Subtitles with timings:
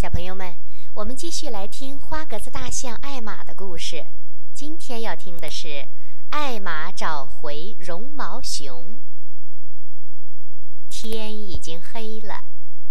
[0.00, 0.54] 小朋友们，
[0.94, 4.06] 我们继续来听花格子大象艾玛的故事。
[4.54, 5.88] 今天要听的是
[6.30, 9.00] 艾玛找回绒毛熊。
[10.88, 12.44] 天已经黑了，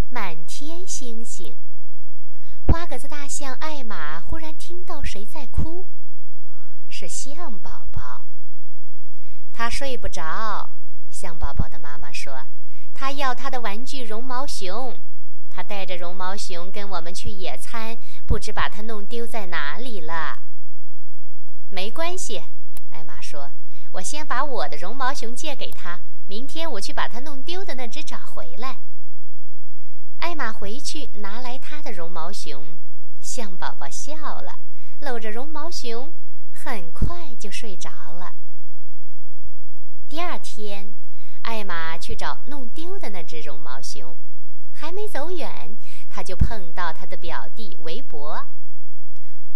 [0.09, 1.55] 满天星星。
[2.67, 5.85] 花格子大象艾玛忽然听到谁在哭，
[6.89, 8.23] 是象宝宝。
[9.53, 10.71] 他睡不着。
[11.09, 12.45] 象宝宝的妈妈说
[12.93, 14.93] ：“他要他的玩具绒毛熊。”
[15.57, 20.37] 他带着绒毛熊跟我们去野餐，不知把它弄丢在哪里了。
[21.71, 22.43] 没关系，
[22.91, 23.49] 艾玛说
[23.93, 28.77] ：“我先把我的绒毛熊借给他，明天我去把他弄丢的那只找回来。”
[30.21, 32.77] 艾玛回去拿来他的绒毛熊，
[33.19, 34.59] 象宝宝笑了，
[34.99, 36.13] 搂着绒毛熊，
[36.53, 38.35] 很快就睡着了。
[40.07, 40.93] 第二天，
[41.41, 44.15] 艾玛去找弄丢的那只绒毛熊。
[44.79, 45.75] 还没走远，
[46.07, 48.45] 他就碰到他的表弟韦伯。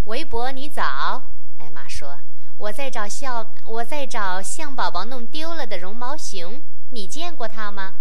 [0.06, 1.28] 韦伯，你早！
[1.60, 2.20] 艾玛说
[2.58, 6.60] ：“我在找象，我在找象宝宝弄丢了的绒毛熊。
[6.90, 7.94] 你见过它吗？”“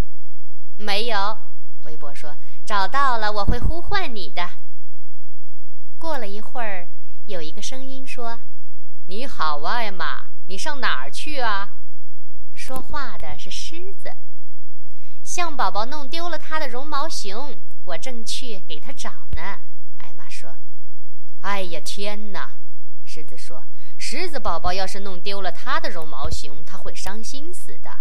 [0.80, 1.36] 没有。”
[1.84, 2.34] 韦伯说。
[2.64, 4.48] “找到了，我会呼唤你的。”
[6.00, 6.88] 过了一会儿，
[7.26, 8.40] 有一个声音说
[9.08, 11.72] ：“你好，艾玛，你上哪儿去啊？”
[12.56, 14.10] 说话的是狮子。
[15.32, 19.60] 象宝宝弄丢了他的绒毛熊，我正去给他找呢。
[19.98, 20.56] 艾玛说
[21.42, 22.50] ：“哎呀，天哪！”
[23.06, 23.62] 狮子说
[23.96, 27.98] ：“狮子宝宝要是弄丢了他的绒毛熊，他会伤心死的。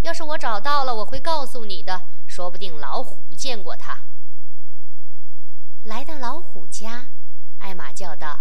[0.00, 2.04] 要是我找到了，我会告诉你的。
[2.26, 3.98] 说不定老虎见过他。”
[5.84, 7.08] 来到老虎家，
[7.58, 8.40] 艾玛叫道：“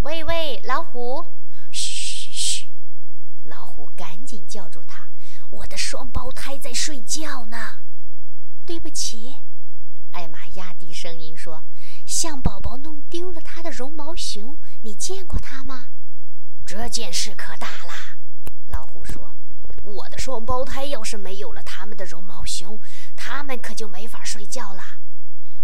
[0.00, 1.26] 喂喂，老虎！”
[1.70, 2.68] 嘘嘘，
[3.44, 4.97] 老虎赶紧叫住他。
[5.58, 7.80] 我的双胞胎在睡觉呢，
[8.64, 9.34] 对不起，
[10.12, 11.64] 艾玛压低声音说
[12.06, 15.86] ：“象宝宝弄丢了他的绒毛熊，你见过他吗？”
[16.64, 18.16] 这件事可大了，
[18.68, 19.32] 老虎说
[19.82, 22.78] ：“我的双胞胎要是没有了他们的绒毛熊，
[23.16, 24.82] 他们可就没法睡觉了。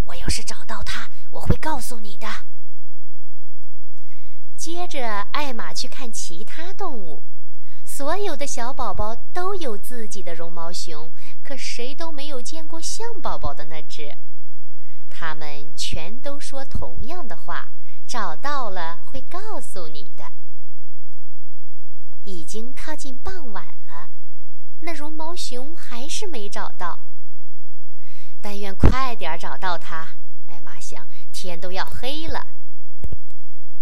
[0.03, 2.27] 我要是找到他，我会告诉你的。”
[4.57, 7.23] 接着，艾玛去看其他动物。
[7.97, 11.09] 所有的小宝宝都有自己的绒毛熊，
[11.41, 14.13] 可谁都没有见过象宝宝的那只。
[15.09, 17.69] 他们全都说同样的话
[18.05, 20.25] ：“找到了会告诉你的。”
[22.25, 24.09] 已经靠近傍晚了，
[24.81, 26.99] 那绒毛熊还是没找到。
[28.41, 30.05] 但愿快点找到它！
[30.49, 32.45] 艾玛想，天都要黑了。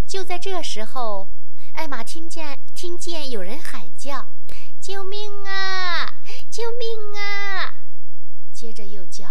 [0.05, 1.27] 就在这时候。
[1.73, 4.27] 艾玛听见听见有人喊叫
[4.79, 6.13] ：“救命啊！
[6.49, 7.73] 救命啊！”
[8.53, 9.27] 接着又叫：“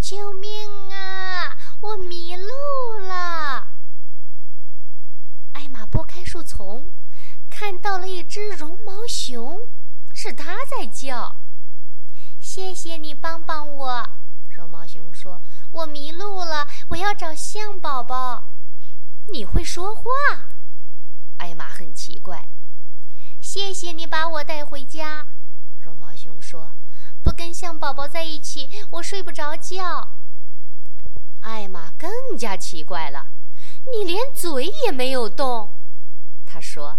[0.00, 0.50] 救命
[0.90, 1.56] 啊！
[1.80, 3.68] 我迷路了。”
[5.54, 6.90] 艾玛拨开树丛，
[7.48, 9.60] 看到了一只绒毛熊，
[10.12, 11.36] 是它在叫
[12.40, 14.08] ：“谢谢你帮帮我。”
[14.50, 15.40] 绒毛熊说
[15.72, 18.44] ：“我迷路了，我要找象宝宝。”
[19.32, 20.04] 你会说话？
[21.38, 22.46] 艾玛很奇怪，
[23.40, 25.26] 谢谢你把我带回家。
[25.80, 26.72] 绒毛熊说
[27.22, 30.08] ：“不跟象宝宝在一起，我睡不着觉。”
[31.42, 33.28] 艾玛更加奇怪了，
[33.92, 35.72] 你连嘴也没有动。
[36.44, 36.98] 他说：“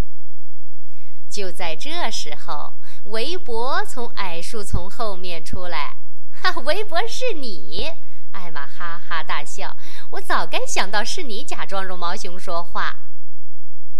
[1.29, 2.73] 就在这时候，
[3.05, 5.97] 围脖从矮树丛后面出来。
[6.41, 7.91] 哈，围脖是你！”
[8.31, 9.75] 艾玛哈哈大笑。
[10.11, 12.95] 我早该想到是你假装绒毛熊说话。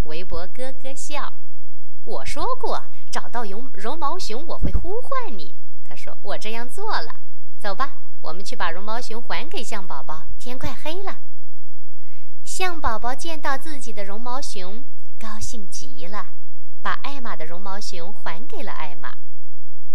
[0.03, 1.33] 围脖咯咯笑，
[2.05, 5.55] 我说过找到绒绒毛熊我会呼唤你。
[5.87, 7.15] 他说我这样做了。
[7.59, 10.25] 走吧，我们去把绒毛熊还给象宝宝。
[10.39, 11.17] 天快黑了。
[12.45, 14.83] 象宝宝见到自己的绒毛熊，
[15.19, 16.27] 高兴极了，
[16.81, 19.13] 把艾玛的绒毛熊还给了艾玛。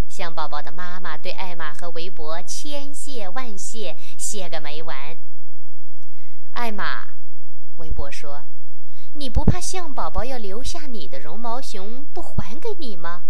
[0.08, 5.16] 象宝宝的妈妈对艾玛和围脖千谢万谢，谢个没完。
[6.52, 7.08] 艾玛，
[7.78, 8.44] 围脖说。
[9.16, 13.22] 你不怕象宝宝要留下你的绒毛熊不还给你吗？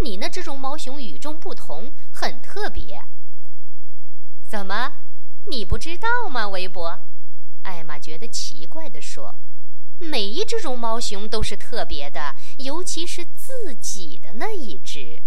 [0.00, 3.04] 你那只绒毛熊与众不同，很特别。
[4.48, 4.94] 怎么，
[5.46, 6.48] 你不知道吗？
[6.48, 6.98] 围脖，
[7.62, 9.36] 艾玛觉得奇怪地说
[10.00, 15.22] ：“每一只绒毛熊都是特别的，尤其是自己的那一只。”